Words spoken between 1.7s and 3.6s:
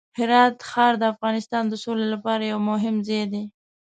سولې لپاره یو مهم ځای دی.